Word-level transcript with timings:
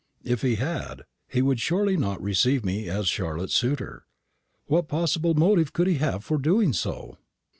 If 0.23 0.41
he 0.41 0.55
had, 0.55 1.03
he 1.27 1.43
would 1.43 1.59
surely 1.59 1.95
not 1.95 2.19
receive 2.23 2.65
me 2.65 2.89
as 2.89 3.07
Charlotte's 3.07 3.53
suitor. 3.53 4.07
What 4.65 4.87
possible 4.87 5.35
motive 5.35 5.73
could 5.73 5.85
he 5.85 5.99
have 5.99 6.23
for 6.23 6.39
doing 6.39 6.73
so?" 6.73 7.19